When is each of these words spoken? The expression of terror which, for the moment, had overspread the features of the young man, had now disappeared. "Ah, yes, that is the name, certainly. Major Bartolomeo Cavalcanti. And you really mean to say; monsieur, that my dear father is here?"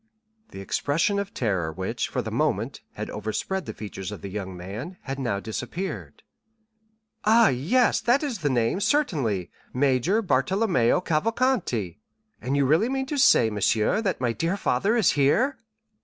The 0.49 0.61
expression 0.61 1.19
of 1.19 1.31
terror 1.31 1.71
which, 1.71 2.07
for 2.07 2.23
the 2.23 2.31
moment, 2.31 2.81
had 2.93 3.11
overspread 3.11 3.67
the 3.67 3.73
features 3.75 4.11
of 4.11 4.21
the 4.23 4.31
young 4.31 4.57
man, 4.57 4.97
had 5.03 5.19
now 5.19 5.39
disappeared. 5.39 6.23
"Ah, 7.23 7.49
yes, 7.49 8.01
that 8.01 8.23
is 8.23 8.39
the 8.39 8.49
name, 8.49 8.79
certainly. 8.79 9.51
Major 9.75 10.23
Bartolomeo 10.23 11.01
Cavalcanti. 11.01 11.99
And 12.41 12.57
you 12.57 12.65
really 12.65 12.89
mean 12.89 13.05
to 13.05 13.17
say; 13.19 13.51
monsieur, 13.51 14.01
that 14.01 14.19
my 14.19 14.33
dear 14.33 14.57
father 14.57 14.95
is 14.97 15.11
here?" 15.11 15.59